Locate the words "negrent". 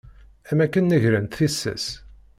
0.89-1.33